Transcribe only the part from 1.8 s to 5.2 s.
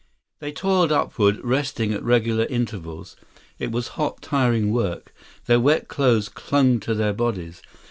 at regular intervals. It was hot, tiring work.